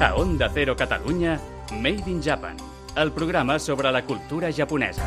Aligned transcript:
A 0.00 0.14
Onda 0.14 0.48
Cero 0.54 0.76
Catalunya, 0.76 1.40
Made 1.72 2.04
in 2.06 2.22
Japan, 2.22 2.56
el 2.94 3.10
programa 3.10 3.58
sobre 3.58 3.90
la 3.90 4.04
cultura 4.04 4.52
japonesa. 4.52 5.02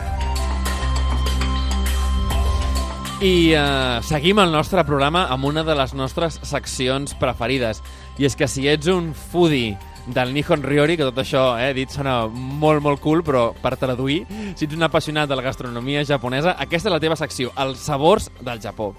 I 3.22 3.56
uh, 3.56 4.04
seguim 4.04 4.42
el 4.44 4.52
nostre 4.52 4.84
programa 4.84 5.30
amb 5.32 5.48
una 5.48 5.64
de 5.64 5.78
les 5.80 5.96
nostres 5.96 6.42
seccions 6.44 7.16
preferides. 7.16 7.80
I 8.20 8.28
és 8.28 8.36
que 8.36 8.52
si 8.52 8.68
ets 8.68 8.92
un 8.92 9.14
foodie 9.16 9.78
del 10.12 10.36
Nihon 10.36 10.68
Ryori, 10.68 11.00
que 11.00 11.08
tot 11.08 11.24
això, 11.24 11.56
eh, 11.56 11.72
dit, 11.72 11.88
sona 11.88 12.26
molt, 12.28 12.84
molt 12.84 13.00
cool, 13.00 13.24
però 13.24 13.54
per 13.64 13.78
traduir, 13.80 14.26
si 14.60 14.68
ets 14.68 14.76
un 14.76 14.84
apassionat 14.84 15.32
de 15.32 15.40
la 15.40 15.48
gastronomia 15.48 16.04
japonesa, 16.04 16.58
aquesta 16.60 16.92
és 16.92 16.98
la 16.98 17.00
teva 17.00 17.16
secció, 17.16 17.56
els 17.64 17.80
sabors 17.80 18.28
del 18.44 18.60
Japó. 18.60 18.92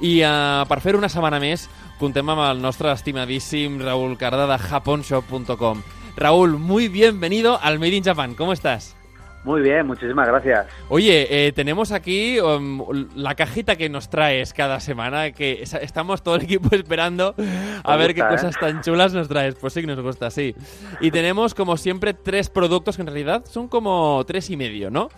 I 0.00 0.22
uh, 0.22 0.64
per 0.68 0.80
fer 0.80 0.94
una 0.96 1.08
setmana 1.10 1.40
més, 1.42 1.66
contem 1.98 2.28
amb 2.30 2.44
el 2.46 2.62
nostre 2.62 2.92
estimadíssim 2.92 3.80
Raúl 3.82 4.16
Carda 4.16 4.46
de 4.46 4.58
japonshop.com. 4.58 5.82
Raúl, 6.16 6.58
muy 6.58 6.88
bienvenido 6.88 7.58
al 7.62 7.78
Made 7.78 7.96
in 7.96 8.04
Japan. 8.04 8.34
¿Cómo 8.34 8.52
estás? 8.52 8.96
Muy 9.42 9.62
bien, 9.62 9.86
muchísimas 9.86 10.28
gracias. 10.28 10.66
Oye, 10.90 11.26
eh, 11.46 11.52
tenemos 11.52 11.92
aquí 11.92 12.38
um, 12.40 12.84
la 13.14 13.34
cajita 13.34 13.76
que 13.76 13.88
nos 13.88 14.10
traes 14.10 14.52
cada 14.52 14.80
semana, 14.80 15.30
que 15.32 15.62
es- 15.62 15.72
estamos 15.72 16.22
todo 16.22 16.34
el 16.36 16.42
equipo 16.42 16.68
esperando 16.76 17.34
a 17.82 17.96
ver 17.96 18.14
qué 18.14 18.20
¿eh? 18.20 18.26
cosas 18.28 18.54
tan 18.60 18.82
chulas 18.82 19.14
nos 19.14 19.28
traes. 19.28 19.54
Pues 19.54 19.72
sí 19.72 19.80
que 19.80 19.86
nos 19.86 20.00
gusta, 20.00 20.30
sí. 20.30 20.54
Y 21.00 21.10
tenemos, 21.10 21.54
como 21.54 21.78
siempre, 21.78 22.12
tres 22.12 22.50
productos 22.50 22.96
que 22.96 23.02
en 23.02 23.06
realidad 23.08 23.42
son 23.46 23.68
como 23.68 24.22
tres 24.26 24.50
y 24.50 24.58
medio, 24.58 24.90
¿no? 24.90 25.08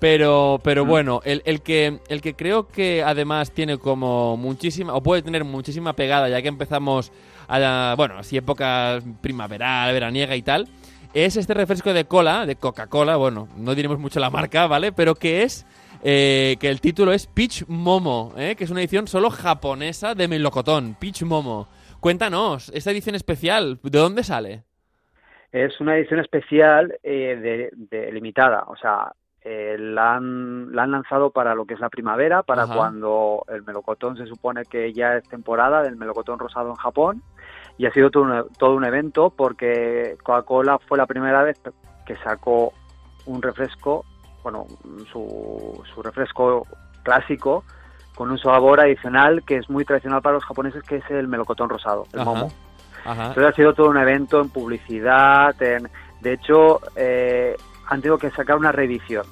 Pero, 0.00 0.60
pero 0.64 0.86
bueno, 0.86 1.20
el, 1.24 1.42
el 1.44 1.60
que, 1.60 2.00
el 2.08 2.22
que 2.22 2.34
creo 2.34 2.66
que 2.66 3.02
además 3.02 3.52
tiene 3.52 3.76
como 3.76 4.36
muchísima, 4.38 4.94
o 4.94 5.02
puede 5.02 5.20
tener 5.22 5.44
muchísima 5.44 5.92
pegada, 5.92 6.28
ya 6.30 6.40
que 6.40 6.48
empezamos 6.48 7.12
a, 7.46 7.58
la- 7.58 7.94
bueno, 7.98 8.16
así 8.18 8.36
época 8.38 8.98
primaveral, 9.20 9.92
veraniega 9.92 10.34
y 10.36 10.42
tal, 10.42 10.68
es 11.12 11.36
este 11.36 11.52
refresco 11.52 11.92
de 11.92 12.06
cola, 12.06 12.46
de 12.46 12.56
Coca-Cola, 12.56 13.16
bueno, 13.16 13.48
no 13.58 13.74
diremos 13.74 13.98
mucho 13.98 14.20
la 14.20 14.30
marca, 14.30 14.66
¿vale? 14.66 14.90
Pero 14.92 15.14
que 15.16 15.42
es, 15.42 15.66
eh, 16.02 16.56
que 16.60 16.70
el 16.70 16.80
título 16.80 17.12
es 17.12 17.26
Peach 17.26 17.64
Momo, 17.68 18.32
¿eh? 18.38 18.54
que 18.56 18.64
es 18.64 18.70
una 18.70 18.80
edición 18.80 19.06
solo 19.06 19.28
japonesa 19.28 20.14
de 20.14 20.28
melocotón, 20.28 20.96
Peach 20.98 21.24
Momo. 21.24 21.68
Cuéntanos, 22.00 22.70
esta 22.74 22.90
edición 22.90 23.16
especial, 23.16 23.78
¿de 23.82 23.98
dónde 23.98 24.24
sale? 24.24 24.62
Es 25.52 25.78
una 25.80 25.96
edición 25.98 26.20
especial 26.20 26.94
eh, 27.02 27.36
de, 27.36 27.70
de 27.74 28.12
limitada, 28.12 28.64
o 28.68 28.76
sea, 28.76 29.12
eh, 29.42 29.76
la, 29.78 30.16
han, 30.16 30.74
la 30.74 30.82
han 30.82 30.90
lanzado 30.90 31.30
para 31.30 31.54
lo 31.54 31.64
que 31.64 31.74
es 31.74 31.80
la 31.80 31.88
primavera, 31.88 32.42
para 32.42 32.64
Ajá. 32.64 32.74
cuando 32.74 33.44
el 33.48 33.62
melocotón 33.62 34.16
se 34.16 34.26
supone 34.26 34.64
que 34.64 34.92
ya 34.92 35.16
es 35.16 35.28
temporada 35.28 35.82
del 35.82 35.96
melocotón 35.96 36.38
rosado 36.38 36.68
en 36.70 36.76
Japón. 36.76 37.22
Y 37.78 37.86
ha 37.86 37.92
sido 37.92 38.10
todo 38.10 38.24
un, 38.24 38.48
todo 38.58 38.74
un 38.74 38.84
evento 38.84 39.30
porque 39.30 40.18
Coca-Cola 40.22 40.78
fue 40.86 40.98
la 40.98 41.06
primera 41.06 41.42
vez 41.42 41.58
que 42.04 42.16
sacó 42.18 42.74
un 43.24 43.40
refresco, 43.40 44.04
bueno, 44.42 44.66
su, 45.10 45.82
su 45.94 46.02
refresco 46.02 46.66
clásico 47.02 47.64
con 48.14 48.30
un 48.30 48.38
sabor 48.38 48.80
adicional 48.80 49.42
que 49.44 49.56
es 49.56 49.70
muy 49.70 49.86
tradicional 49.86 50.20
para 50.20 50.34
los 50.34 50.44
japoneses, 50.44 50.82
que 50.82 50.96
es 50.96 51.10
el 51.10 51.28
melocotón 51.28 51.70
rosado, 51.70 52.06
el 52.12 52.20
Ajá. 52.20 52.30
momo. 52.30 52.52
Ajá. 53.06 53.28
Entonces 53.28 53.52
ha 53.52 53.56
sido 53.56 53.72
todo 53.72 53.88
un 53.88 53.96
evento 53.96 54.42
en 54.42 54.50
publicidad, 54.50 55.54
en... 55.62 55.88
de 56.20 56.32
hecho 56.34 56.80
eh, 56.96 57.56
han 57.90 58.00
tenido 58.00 58.16
que 58.18 58.30
sacar 58.30 58.56
una 58.56 58.72
reedición. 58.72 59.24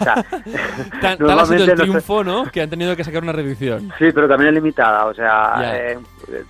O 0.00 0.02
sea, 0.02 0.14
Tan, 1.02 1.30
ha 1.30 1.44
sido 1.44 1.64
el 1.64 1.74
triunfo, 1.74 2.24
¿no? 2.24 2.44
Que 2.50 2.62
han 2.62 2.70
tenido 2.70 2.96
que 2.96 3.04
sacar 3.04 3.22
una 3.22 3.32
reedición. 3.32 3.92
Sí, 3.98 4.06
pero 4.14 4.26
también 4.26 4.48
es 4.48 4.54
limitada, 4.54 5.04
o 5.04 5.12
sea, 5.12 5.60
eh, 5.76 5.98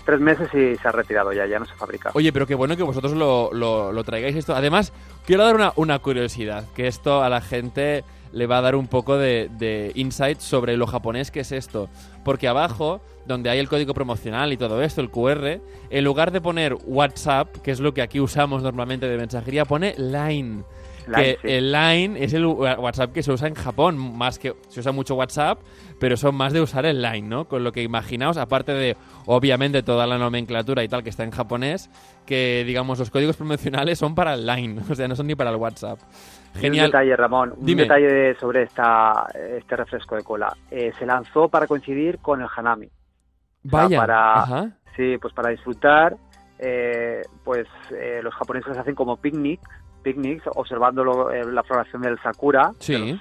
tres 0.04 0.20
meses 0.20 0.48
y 0.54 0.76
se 0.76 0.86
ha 0.88 0.92
retirado 0.92 1.32
ya, 1.32 1.44
ya 1.46 1.58
no 1.58 1.64
se 1.64 1.74
fabrica. 1.74 2.10
Oye, 2.14 2.32
pero 2.32 2.46
qué 2.46 2.54
bueno 2.54 2.76
que 2.76 2.84
vosotros 2.84 3.12
lo, 3.14 3.50
lo- 3.52 3.90
lo 3.90 4.04
traigáis 4.04 4.36
esto. 4.36 4.54
Además, 4.54 4.92
quiero 5.26 5.42
dar 5.44 5.56
una, 5.56 5.72
una 5.74 5.98
curiosidad, 5.98 6.66
que 6.76 6.86
esto 6.86 7.24
a 7.24 7.28
la 7.28 7.40
gente 7.40 8.04
le 8.32 8.46
va 8.46 8.58
a 8.58 8.60
dar 8.60 8.76
un 8.76 8.86
poco 8.86 9.16
de, 9.18 9.50
de 9.58 9.90
insight 9.96 10.38
sobre 10.38 10.76
lo 10.76 10.86
japonés 10.86 11.32
que 11.32 11.40
es 11.40 11.50
esto. 11.50 11.88
Porque 12.24 12.46
abajo, 12.46 13.00
donde 13.26 13.50
hay 13.50 13.58
el 13.58 13.68
código 13.68 13.92
promocional 13.92 14.52
y 14.52 14.56
todo 14.56 14.82
esto, 14.82 15.00
el 15.00 15.10
QR, 15.10 15.58
en 15.90 16.04
lugar 16.04 16.30
de 16.30 16.40
poner 16.40 16.76
WhatsApp, 16.84 17.56
que 17.56 17.72
es 17.72 17.80
lo 17.80 17.92
que 17.92 18.02
aquí 18.02 18.20
usamos 18.20 18.62
normalmente 18.62 19.08
de 19.08 19.16
mensajería, 19.16 19.64
pone 19.64 19.96
Line. 19.98 20.62
Line, 21.06 21.22
que 21.24 21.38
sí. 21.42 21.48
el 21.54 21.72
Line 21.72 22.24
es 22.24 22.32
el 22.34 22.46
WhatsApp 22.46 23.12
que 23.12 23.22
se 23.22 23.32
usa 23.32 23.48
en 23.48 23.54
Japón, 23.54 23.96
más 24.16 24.38
que 24.38 24.54
se 24.68 24.80
usa 24.80 24.92
mucho 24.92 25.14
WhatsApp, 25.14 25.58
pero 25.98 26.16
son 26.16 26.34
más 26.34 26.52
de 26.52 26.60
usar 26.60 26.86
el 26.86 27.00
Line, 27.02 27.28
¿no? 27.28 27.46
Con 27.46 27.64
lo 27.64 27.72
que 27.72 27.82
imaginaos, 27.82 28.36
aparte 28.36 28.72
de 28.72 28.96
obviamente 29.26 29.82
toda 29.82 30.06
la 30.06 30.18
nomenclatura 30.18 30.82
y 30.84 30.88
tal 30.88 31.02
que 31.02 31.10
está 31.10 31.24
en 31.24 31.30
japonés, 31.30 31.90
que 32.26 32.64
digamos 32.66 32.98
los 32.98 33.10
códigos 33.10 33.36
promocionales 33.36 33.98
son 33.98 34.14
para 34.14 34.34
el 34.34 34.46
Line, 34.46 34.80
o 34.90 34.94
sea, 34.94 35.08
no 35.08 35.16
son 35.16 35.26
ni 35.26 35.34
para 35.34 35.50
el 35.50 35.56
WhatsApp. 35.56 35.98
Y 36.54 36.56
Un 36.56 36.62
Genial. 36.62 36.86
detalle, 36.86 37.16
Ramón, 37.16 37.54
un 37.56 37.64
Dime. 37.64 37.82
detalle 37.82 38.06
de- 38.12 38.34
sobre 38.36 38.64
esta, 38.64 39.26
este 39.56 39.76
refresco 39.76 40.16
de 40.16 40.22
cola. 40.24 40.56
Eh, 40.70 40.92
se 40.98 41.06
lanzó 41.06 41.48
para 41.48 41.66
coincidir 41.66 42.18
con 42.18 42.40
el 42.40 42.48
Hanami. 42.56 42.88
Vaya. 43.62 43.98
para- 43.98 44.42
Ajá. 44.42 44.70
Sí, 44.96 45.16
pues 45.20 45.32
para 45.32 45.50
disfrutar, 45.50 46.16
eh, 46.58 47.22
pues 47.44 47.66
eh, 47.90 48.20
los 48.22 48.34
japoneses 48.34 48.76
hacen 48.76 48.94
como 48.94 49.16
picnic, 49.16 49.60
picnics, 50.02 50.44
observando 50.54 51.04
lo- 51.04 51.30
eh, 51.30 51.44
la 51.50 51.62
floración 51.62 52.02
del 52.02 52.18
sakura, 52.22 52.72
Sí. 52.78 52.92
de 52.94 52.98
los 53.12 53.20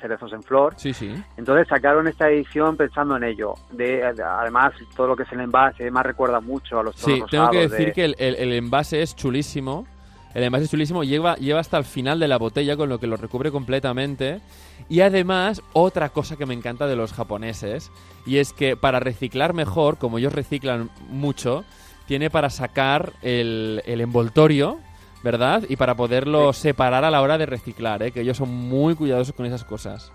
cerezos 0.00 0.32
en 0.32 0.42
flor. 0.42 0.74
Sí, 0.76 0.92
sí. 0.94 1.12
Entonces 1.36 1.66
sacaron 1.68 2.06
esta 2.06 2.28
edición 2.30 2.76
pensando 2.76 3.16
en 3.16 3.24
ello. 3.24 3.54
De, 3.72 4.04
además, 4.04 4.72
todo 4.96 5.08
lo 5.08 5.16
que 5.16 5.24
es 5.24 5.32
el 5.32 5.40
envase 5.40 5.90
más 5.90 6.06
recuerda 6.06 6.40
mucho 6.40 6.78
a 6.78 6.82
los 6.84 6.94
Sí, 6.96 7.20
tengo 7.30 7.50
que 7.50 7.68
decir 7.68 7.86
de- 7.86 7.92
que 7.92 8.04
el, 8.04 8.14
el- 8.18 8.36
el 8.36 8.52
envase 8.52 9.02
es 9.02 9.16
chulísimo. 9.16 9.86
El 10.34 10.44
envase 10.44 10.64
es 10.66 10.70
chulísimo, 10.70 11.02
lleva, 11.04 11.34
lleva 11.36 11.58
hasta 11.58 11.78
el 11.78 11.84
final 11.84 12.20
de 12.20 12.28
la 12.28 12.36
botella, 12.36 12.76
con 12.76 12.88
lo 12.90 13.00
que 13.00 13.06
lo 13.08 13.16
recubre 13.16 13.50
completamente. 13.50 14.40
Y 14.88 15.00
además, 15.00 15.62
otra 15.72 16.10
cosa 16.10 16.36
que 16.36 16.46
me 16.46 16.54
encanta 16.54 16.86
de 16.86 16.94
los 16.96 17.12
japoneses, 17.14 17.90
y 18.26 18.36
es 18.36 18.52
que 18.52 18.76
para 18.76 19.00
reciclar 19.00 19.52
mejor, 19.54 19.96
como 19.98 20.18
ellos 20.18 20.32
reciclan 20.34 20.90
mucho, 21.08 21.64
tiene 22.06 22.30
para 22.30 22.50
sacar 22.50 23.14
el, 23.22 23.82
el 23.86 24.00
envoltorio, 24.02 24.78
¿verdad? 25.22 25.64
Y 25.68 25.76
para 25.76 25.94
poderlo 25.94 26.52
separar 26.52 27.04
a 27.04 27.10
la 27.10 27.20
hora 27.22 27.38
de 27.38 27.46
reciclar, 27.46 28.02
¿eh? 28.02 28.12
que 28.12 28.20
ellos 28.20 28.36
son 28.36 28.50
muy 28.54 28.94
cuidadosos 28.94 29.34
con 29.34 29.46
esas 29.46 29.64
cosas. 29.64 30.12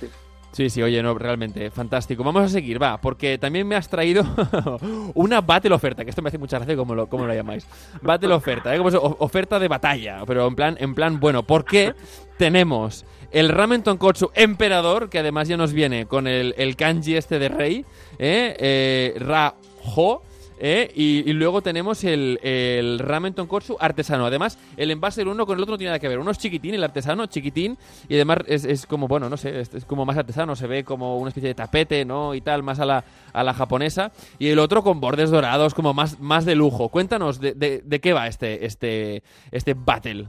Sí. 0.00 0.08
Sí, 0.52 0.68
sí, 0.68 0.82
oye, 0.82 1.00
no, 1.00 1.14
realmente, 1.16 1.70
fantástico. 1.70 2.24
Vamos 2.24 2.42
a 2.42 2.48
seguir, 2.48 2.82
va, 2.82 3.00
porque 3.00 3.38
también 3.38 3.68
me 3.68 3.76
has 3.76 3.88
traído 3.88 4.24
una 5.14 5.40
battle 5.40 5.72
oferta, 5.74 6.02
que 6.02 6.10
esto 6.10 6.22
me 6.22 6.28
hace 6.28 6.38
mucha 6.38 6.58
gracia 6.58 6.74
como 6.76 6.92
lo, 6.96 7.06
como 7.06 7.24
lo 7.24 7.32
llamáis. 7.32 7.64
Battle 8.02 8.34
oferta, 8.34 8.74
¿eh? 8.74 8.78
Como 8.78 8.88
es, 8.88 8.96
o- 8.96 9.16
oferta 9.20 9.60
de 9.60 9.68
batalla, 9.68 10.24
pero 10.26 10.48
en 10.48 10.56
plan, 10.56 10.76
en 10.80 10.96
plan 10.96 11.20
bueno, 11.20 11.44
porque 11.44 11.94
tenemos 12.36 13.04
el 13.30 13.48
ramen 13.48 13.84
tonkotsu 13.84 14.32
emperador, 14.34 15.08
que 15.08 15.20
además 15.20 15.46
ya 15.46 15.56
nos 15.56 15.72
viene 15.72 16.06
con 16.06 16.26
el, 16.26 16.52
el 16.58 16.74
kanji 16.74 17.14
este 17.14 17.38
de 17.38 17.48
rey, 17.48 17.84
¿eh? 18.18 18.56
Eh, 18.58 19.14
Ra-ho, 19.20 20.22
¿eh? 20.60 20.92
Y, 20.94 21.28
y 21.28 21.32
luego 21.32 21.62
tenemos 21.62 22.04
el, 22.04 22.38
el 22.42 22.98
ramen 23.00 23.34
tonkotsu 23.34 23.76
artesano. 23.80 24.26
Además, 24.26 24.58
el 24.76 24.90
envase 24.92 25.22
el 25.22 25.28
uno 25.28 25.46
con 25.46 25.56
el 25.56 25.62
otro 25.62 25.72
no 25.74 25.78
tiene 25.78 25.90
nada 25.90 25.98
que 25.98 26.08
ver. 26.08 26.18
Uno 26.20 26.30
es 26.30 26.38
chiquitín, 26.38 26.74
el 26.74 26.84
artesano 26.84 27.26
chiquitín, 27.26 27.76
y 28.08 28.14
además 28.14 28.38
es, 28.46 28.64
es 28.64 28.86
como, 28.86 29.08
bueno, 29.08 29.28
no 29.28 29.36
sé, 29.36 29.60
es, 29.60 29.74
es 29.74 29.84
como 29.84 30.04
más 30.06 30.16
artesano, 30.16 30.54
se 30.54 30.66
ve 30.66 30.84
como 30.84 31.16
una 31.18 31.28
especie 31.28 31.48
de 31.48 31.54
tapete, 31.54 32.04
¿no? 32.04 32.34
Y 32.34 32.42
tal, 32.42 32.62
más 32.62 32.78
a 32.78 32.84
la, 32.84 33.04
a 33.32 33.42
la 33.42 33.54
japonesa. 33.54 34.12
Y 34.38 34.48
el 34.50 34.58
otro 34.58 34.82
con 34.82 35.00
bordes 35.00 35.30
dorados, 35.30 35.74
como 35.74 35.94
más, 35.94 36.20
más 36.20 36.44
de 36.44 36.54
lujo. 36.54 36.90
Cuéntanos 36.90 37.40
de, 37.40 37.54
de- 37.54 37.82
de 37.84 38.00
qué 38.00 38.12
va 38.12 38.26
este, 38.28 38.66
este, 38.66 39.22
este 39.50 39.74
battle. 39.74 40.26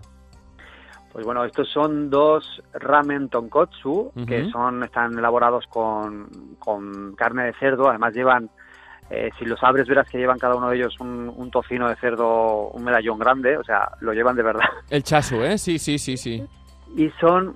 Pues 1.11 1.25
bueno, 1.25 1.43
estos 1.43 1.67
son 1.67 2.09
dos 2.09 2.63
ramen 2.73 3.27
tonkotsu 3.27 4.13
que 4.25 4.49
son 4.49 4.81
están 4.83 5.19
elaborados 5.19 5.67
con, 5.67 6.29
con 6.57 7.15
carne 7.15 7.43
de 7.43 7.53
cerdo. 7.59 7.89
Además 7.89 8.13
llevan, 8.13 8.49
eh, 9.11 9.29
si 9.37 9.45
los 9.45 9.61
abres 9.63 9.87
verás 9.87 10.09
que 10.09 10.17
llevan 10.17 10.39
cada 10.39 10.55
uno 10.55 10.69
de 10.69 10.77
ellos 10.77 10.95
un, 10.99 11.31
un 11.35 11.51
tocino 11.51 11.87
de 11.89 11.95
cerdo, 11.97 12.69
un 12.69 12.83
medallón 12.83 13.19
grande. 13.19 13.57
O 13.57 13.63
sea, 13.63 13.89
lo 13.99 14.13
llevan 14.13 14.35
de 14.35 14.43
verdad. 14.43 14.63
El 14.89 15.03
chasu, 15.03 15.43
¿eh? 15.43 15.57
Sí, 15.57 15.77
sí, 15.77 15.97
sí, 15.99 16.17
sí. 16.17 16.43
Y 16.95 17.09
son 17.19 17.55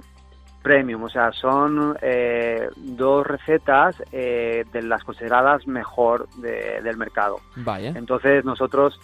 premium, 0.62 1.04
o 1.04 1.10
sea, 1.10 1.32
son 1.32 1.96
eh, 2.02 2.68
dos 2.76 3.26
recetas 3.28 3.96
eh, 4.12 4.66
de 4.74 4.82
las 4.82 5.04
consideradas 5.04 5.68
mejor 5.68 6.28
de- 6.38 6.82
del 6.84 6.98
mercado. 6.98 7.38
Vaya. 7.58 7.94
Entonces 7.96 8.44
nosotros 8.44 9.00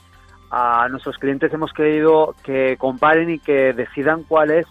a 0.49 0.87
nuestros 0.89 1.17
clientes 1.17 1.53
hemos 1.53 1.71
querido 1.71 2.35
que 2.43 2.75
comparen 2.77 3.29
y 3.29 3.39
que 3.39 3.73
decidan 3.73 4.23
cuál 4.23 4.51
es 4.51 4.65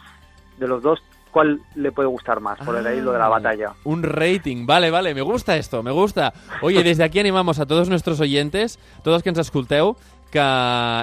de 0.59 0.67
los 0.69 0.83
dos 0.83 1.01
cuál 1.31 1.61
le 1.75 1.93
puede 1.93 2.09
gustar 2.09 2.41
más, 2.41 2.59
por 2.61 2.77
el 2.77 2.87
ahí 2.87 3.01
lo 3.01 3.13
de 3.13 3.19
la 3.19 3.27
Ah, 3.27 3.29
batalla. 3.29 3.73
Un 3.85 4.03
rating, 4.03 4.67
vale, 4.67 4.91
vale, 4.91 5.15
me 5.15 5.23
gusta 5.23 5.57
esto, 5.57 5.83
me 5.83 5.91
gusta. 5.91 6.33
Oye, 6.63 6.83
desde 6.83 7.05
aquí 7.05 7.19
animamos 7.21 7.59
a 7.61 7.67
todos 7.67 7.89
nuestros 7.89 8.21
oyentes, 8.21 8.79
todos 9.03 9.23
que 9.23 9.29
ens 9.31 9.39
escolteu, 9.39 9.97
que 10.31 10.41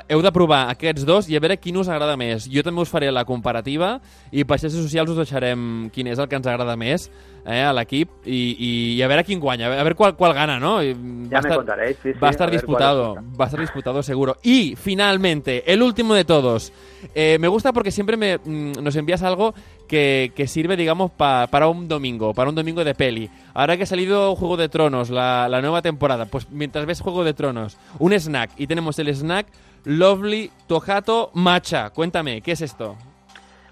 heu 0.10 0.22
de 0.24 0.32
provar 0.32 0.70
aquests 0.72 1.06
dos 1.06 1.28
i 1.30 1.36
a 1.36 1.42
veure 1.44 1.58
quin 1.60 1.78
us 1.78 1.90
agrada 1.92 2.16
més. 2.18 2.48
Jo 2.52 2.64
també 2.64 2.82
us 2.82 2.90
faré 2.90 3.12
la 3.12 3.26
comparativa 3.28 3.98
i 4.32 4.44
per 4.48 4.58
xarxes 4.60 4.80
socials 4.82 5.12
us 5.12 5.18
deixarem 5.22 5.90
quin 5.94 6.08
és 6.08 6.20
el 6.20 6.28
que 6.32 6.36
ens 6.40 6.48
agrada 6.48 6.76
més 6.80 7.10
eh, 7.46 7.62
a 7.64 7.74
l'equip 7.76 8.10
i, 8.26 8.40
i, 8.58 8.72
i 8.98 9.02
a 9.04 9.08
veure 9.12 9.24
quin 9.28 9.40
guanya, 9.40 9.68
a 9.68 9.84
veure 9.84 9.96
qual, 9.96 10.16
qual 10.16 10.34
gana, 10.34 10.60
¿no? 10.60 10.82
Y 10.84 10.96
Ya 11.30 11.42
me 11.42 11.56
contaréis, 11.56 11.98
sí, 12.02 12.14
sí, 12.14 12.20
va 12.20 12.30
a 12.30 12.32
estar 12.32 12.48
a 12.48 12.52
disputado, 12.52 13.16
va 13.40 13.46
a 13.46 13.48
estar 13.48 13.60
disputado 13.60 14.02
seguro. 14.04 14.38
Y 14.44 14.76
finalmente, 14.76 15.64
el 15.72 15.82
último 15.84 16.14
de 16.14 16.26
todos. 16.26 16.72
Eh, 17.14 17.38
me 17.40 17.48
gusta 17.48 17.72
porque 17.74 17.92
siempre 17.92 18.18
me, 18.18 18.38
mm, 18.38 18.82
nos 18.84 18.96
envías 18.96 19.22
algo 19.24 19.54
que, 19.88 20.32
que 20.36 20.48
sirve, 20.48 20.76
digamos, 20.76 21.12
pa- 21.12 21.48
para 21.48 21.68
un 21.68 21.88
domingo, 21.88 22.34
para 22.34 22.50
un 22.50 22.56
domingo 22.56 22.84
de 22.84 22.96
peli. 22.96 23.30
Ahora 23.58 23.76
que 23.76 23.84
ha 23.84 23.88
salido 23.88 24.36
Juego 24.36 24.56
de 24.56 24.70
Tronos, 24.70 25.10
la, 25.10 25.50
la 25.50 25.62
nueva 25.62 25.82
temporada, 25.82 26.28
pues 26.28 26.48
mientras 26.52 26.86
ves 26.86 27.02
Juego 27.02 27.24
de 27.24 27.34
Tronos, 27.34 27.76
un 27.98 28.14
snack, 28.14 28.52
y 28.56 28.68
tenemos 28.68 29.00
el 29.00 29.08
snack 29.08 29.48
Lovely 29.84 30.52
Tojato 30.68 31.32
Matcha. 31.34 31.90
Cuéntame, 31.90 32.42
¿qué 32.44 32.52
es 32.52 32.62
esto? 32.62 32.96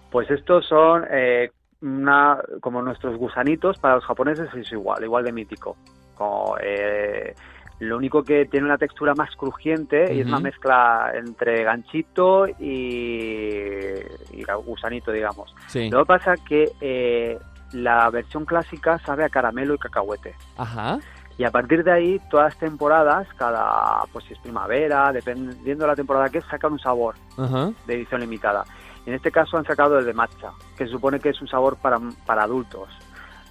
Pues 0.09 0.27
estos 0.31 0.65
son 0.65 1.05
eh, 1.11 1.51
una, 1.83 2.39
como 2.61 2.81
nuestros 2.81 3.15
gusanitos, 3.15 3.77
para 3.77 3.93
los 3.97 4.05
japoneses 4.05 4.49
es 4.55 4.71
igual, 4.71 5.03
igual 5.03 5.23
de 5.23 5.31
mítico. 5.31 5.77
Como, 6.15 6.57
eh, 6.63 7.35
lo 7.77 7.97
único 7.97 8.23
que 8.23 8.45
tiene 8.45 8.65
una 8.65 8.79
textura 8.79 9.13
más 9.13 9.35
crujiente 9.35 10.11
y 10.11 10.21
es 10.21 10.25
una 10.25 10.39
mezcla 10.39 11.11
entre 11.13 11.63
ganchito 11.63 12.47
y, 12.47 13.91
y 14.31 14.43
gusanito, 14.65 15.11
digamos. 15.11 15.53
Sí. 15.67 15.91
Lo 15.91 15.99
que 15.99 16.05
pasa 16.05 16.33
es 16.33 16.41
que 16.41 16.71
eh, 16.81 17.37
la 17.71 18.09
versión 18.09 18.45
clásica 18.45 18.99
sabe 18.99 19.23
a 19.25 19.29
caramelo 19.29 19.73
y 19.75 19.77
cacahuete. 19.77 20.35
Ajá. 20.57 20.99
Y 21.37 21.43
a 21.43 21.51
partir 21.51 21.83
de 21.83 21.91
ahí, 21.91 22.21
todas 22.29 22.53
las 22.53 22.57
temporadas, 22.57 23.27
cada, 23.37 24.03
pues 24.13 24.23
si 24.25 24.33
es 24.33 24.39
primavera, 24.39 25.11
dependiendo 25.11 25.83
de 25.83 25.87
la 25.87 25.95
temporada 25.95 26.29
que 26.29 26.37
es, 26.37 26.45
sacan 26.45 26.71
un 26.73 26.79
sabor 26.79 27.15
Ajá. 27.37 27.71
de 27.85 27.93
edición 27.95 28.21
limitada. 28.21 28.63
En 29.05 29.13
este 29.13 29.31
caso 29.31 29.57
han 29.57 29.65
sacado 29.65 29.99
el 29.99 30.05
de 30.05 30.13
matcha, 30.13 30.51
que 30.77 30.85
se 30.85 30.91
supone 30.91 31.19
que 31.19 31.29
es 31.29 31.41
un 31.41 31.47
sabor 31.47 31.75
para, 31.77 31.99
para 32.25 32.43
adultos. 32.43 32.87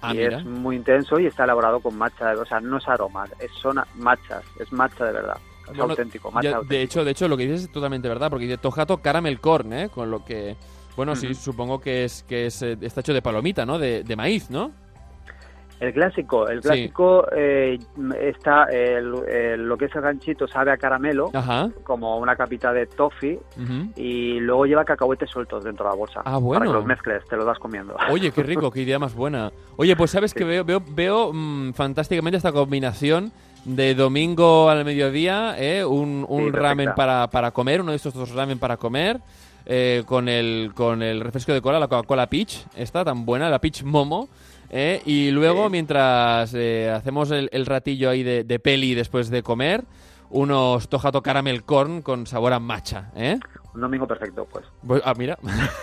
Ah, 0.01 0.13
y 0.13 0.17
mira. 0.17 0.37
es 0.39 0.45
muy 0.45 0.75
intenso 0.75 1.19
y 1.19 1.27
está 1.27 1.43
elaborado 1.45 1.79
con 1.79 1.95
matcha, 1.97 2.33
o 2.33 2.45
sea, 2.45 2.59
no 2.59 2.77
es 2.77 2.87
aroma, 2.87 3.25
es, 3.39 3.51
son 3.61 3.79
matchas, 3.95 4.43
es 4.59 4.71
matcha 4.73 5.05
de 5.05 5.13
verdad. 5.13 5.37
Es 5.61 5.69
Bueno, 5.77 5.91
auténtico, 5.91 6.31
matcha 6.31 6.49
Ya, 6.49 6.55
auténtico. 6.57 6.73
de 6.75 6.81
hecho, 6.83 7.05
de 7.05 7.11
hecho, 7.11 7.27
lo 7.27 7.37
que 7.37 7.43
dices 7.43 7.63
es 7.63 7.71
totalmente 7.71 8.07
verdad, 8.09 8.29
porque 8.29 8.45
dice 8.45 8.57
Tojato 8.57 8.97
Caramel 8.97 9.39
Corn, 9.39 9.73
¿eh? 9.73 9.89
Con 9.89 10.09
lo 10.11 10.25
que... 10.25 10.55
Bueno, 10.95 11.15
sí, 11.15 11.33
supongo 11.33 11.79
que 11.79 12.05
es 12.05 12.23
que 12.23 12.45
es, 12.47 12.61
eh, 12.61 12.77
está 12.81 13.01
hecho 13.01 13.13
de 13.13 13.21
palomita, 13.21 13.65
¿no? 13.65 13.77
De, 13.79 14.03
de 14.03 14.15
maíz, 14.15 14.49
¿no? 14.49 14.71
El 15.81 15.91
clásico, 15.93 16.47
el 16.47 16.61
Sí. 16.61 16.69
clásico 16.69 17.27
eh, 17.35 17.77
está, 18.21 18.63
el- 18.71 19.13
el- 19.27 19.65
lo 19.67 19.75
que 19.77 19.85
es 19.85 19.95
el 19.95 20.01
ganchito 20.01 20.47
sabe 20.47 20.71
a 20.71 20.77
caramelo, 20.77 21.31
Ajá. 21.33 21.69
como 21.83 22.17
una 22.17 22.37
capita 22.37 22.71
de 22.71 22.85
toffee, 22.87 23.37
y 23.97 24.39
luego 24.39 24.65
lleva 24.65 24.85
cacahuetes 24.85 25.29
sueltos 25.29 25.65
dentro 25.65 25.83
de 25.85 25.91
la 25.91 25.97
bolsa. 25.97 26.21
Ah, 26.23 26.37
bueno. 26.37 26.59
Para 26.61 26.71
que 26.71 26.77
los 26.77 26.85
mezcles, 26.85 27.25
te 27.29 27.35
los 27.35 27.45
vas 27.45 27.59
comiendo. 27.59 27.93
Oye, 28.09 28.31
qué 28.31 28.41
rico, 28.41 28.71
qué 28.71 28.83
idea 28.83 28.97
más 28.99 29.13
buena. 29.13 29.51
Oye, 29.75 29.97
pues 29.97 30.11
sabes 30.11 30.31
Sí. 30.31 30.37
que 30.39 30.45
veo, 30.45 30.63
veo, 30.63 30.81
veo 30.87 31.31
mm, 31.33 31.73
fantásticamente 31.73 32.37
esta 32.37 32.53
combinación 32.53 33.33
de 33.65 33.95
domingo 33.95 34.69
al 34.69 34.85
mediodía, 34.85 35.55
¿eh? 35.59 35.83
un, 35.83 36.25
un 36.29 36.37
Sí, 36.45 36.51
perfecta. 36.51 36.59
ramen 36.69 36.89
para, 36.95 37.27
para 37.29 37.51
comer, 37.51 37.81
uno 37.81 37.91
de 37.91 37.97
estos 37.97 38.13
dos 38.13 38.31
ramen 38.33 38.59
para 38.59 38.77
comer, 38.77 39.19
eh, 39.65 40.03
con, 40.05 40.29
el, 40.29 40.71
con 40.75 41.01
el 41.03 41.21
refresco 41.21 41.53
de 41.53 41.61
cola, 41.61 41.79
la 41.79 41.87
Coca-Cola 41.87 42.27
Peach, 42.29 42.65
esta 42.75 43.03
tan 43.03 43.25
buena, 43.25 43.49
la 43.49 43.59
Peach 43.59 43.83
Momo. 43.83 44.29
¿eh? 44.69 45.01
Y 45.05 45.31
luego, 45.31 45.65
Sí. 45.65 45.71
mientras 45.71 46.53
eh, 46.53 46.89
hacemos 46.91 47.31
el, 47.31 47.49
el 47.51 47.65
ratillo 47.65 48.09
ahí 48.09 48.23
de, 48.23 48.43
de 48.43 48.59
peli 48.59 48.93
después 48.95 49.29
de 49.29 49.43
comer, 49.43 49.83
unos 50.29 50.89
Tojato 50.89 51.21
Caramel 51.21 51.63
Corn 51.63 52.01
con 52.01 52.25
sabor 52.27 52.53
a 52.53 52.59
matcha, 52.59 53.11
¿eh? 53.15 53.39
Un 53.73 53.81
domingo 53.81 54.07
perfecto, 54.07 54.47
pues. 54.51 54.65
Pues, 54.87 55.01
ah, 55.05 55.13
mira. 55.17 55.37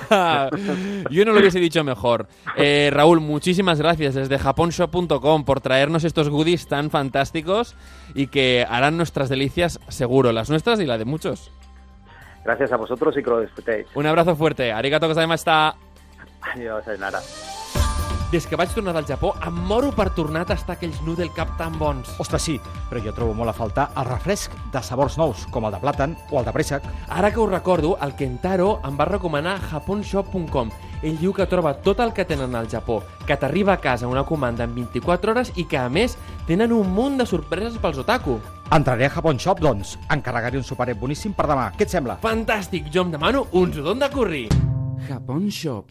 Yo 1.10 1.24
no 1.24 1.32
lo 1.32 1.40
hubiese 1.40 1.60
dicho 1.60 1.84
mejor. 1.84 2.26
Eh, 2.56 2.90
Raúl, 2.92 3.20
muchísimas 3.20 3.78
gracias 3.78 4.14
desde 4.14 4.38
japonshop.com 4.38 5.44
por 5.44 5.60
traernos 5.60 6.04
estos 6.04 6.28
goodies 6.30 6.66
tan 6.66 6.90
fantásticos 6.90 7.76
y 8.14 8.28
que 8.28 8.66
harán 8.68 8.96
nuestras 8.96 9.28
delicias 9.28 9.78
seguro, 9.88 10.32
las 10.32 10.48
nuestras 10.50 10.80
y 10.80 10.86
la 10.86 10.96
de 10.98 11.04
muchos. 11.04 11.50
Gracias 12.44 12.72
a 12.72 12.76
vosotros 12.76 13.16
y 13.16 13.22
que 13.22 13.30
lo 13.30 13.40
disfrutéis. 13.40 13.86
Un 13.94 14.06
abrazo 14.06 14.36
fuerte. 14.36 14.72
Arigato 14.72 15.08
gozaimashita. 15.08 15.76
Adiós, 16.54 16.86
Ainara. 16.88 17.20
Des 18.32 18.46
que 18.48 18.56
vaig 18.56 18.70
tornar 18.72 18.94
del 18.96 19.04
Japó, 19.04 19.34
em 19.44 19.56
moro 19.68 19.90
per 19.92 20.06
tornar 20.16 20.46
a 20.46 20.48
tastar 20.48 20.78
aquells 20.78 21.02
noodle 21.04 21.28
cap 21.36 21.50
tan 21.58 21.74
bons. 21.76 22.14
Ostres, 22.16 22.40
sí, 22.40 22.54
però 22.88 23.02
jo 23.04 23.12
trobo 23.12 23.34
molt 23.36 23.52
a 23.52 23.52
faltar 23.52 23.90
el 23.92 24.06
refresc 24.08 24.54
de 24.72 24.80
sabors 24.80 25.18
nous, 25.20 25.42
com 25.52 25.66
el 25.68 25.74
de 25.74 25.80
plàtan 25.82 26.14
o 26.30 26.38
el 26.40 26.46
de 26.48 26.54
préssec. 26.56 26.86
Ara 27.12 27.28
que 27.28 27.42
ho 27.42 27.44
recordo, 27.46 27.98
el 28.00 28.16
Kentaro 28.16 28.78
em 28.88 28.96
va 28.96 29.04
recomanar 29.10 29.58
japonshop.com. 29.68 30.72
Ell 31.02 31.20
diu 31.20 31.34
que 31.36 31.44
troba 31.50 31.74
tot 31.84 32.00
el 32.00 32.14
que 32.16 32.24
tenen 32.24 32.56
al 32.56 32.70
Japó, 32.72 33.02
que 33.28 33.36
t'arriba 33.36 33.74
a 33.74 33.82
casa 33.84 34.08
una 34.08 34.24
comanda 34.24 34.64
en 34.64 34.74
24 34.80 35.32
hores 35.36 35.52
i 35.60 35.66
que, 35.68 35.76
a 35.76 35.90
més, 35.92 36.16
tenen 36.46 36.72
un 36.72 36.90
munt 36.92 37.18
de 37.20 37.26
sorpreses 37.26 37.78
pels 37.82 37.98
otaku. 38.02 38.38
Entraré 38.72 39.06
a 39.06 39.10
Japon 39.10 39.38
Shop, 39.38 39.60
doncs. 39.60 39.96
Encarregaré 40.10 40.58
un 40.60 40.64
superet 40.64 40.98
boníssim 40.98 41.34
per 41.36 41.48
demà. 41.50 41.70
Què 41.76 41.88
et 41.88 41.92
sembla? 41.92 42.18
Fantàstic! 42.22 42.92
Jo 42.92 43.06
em 43.06 43.16
demano 43.16 43.46
un 43.52 43.72
sudon 43.72 43.98
de 44.00 44.10
curri. 44.12 44.46
Japón 45.08 45.50
Shop. 45.50 45.90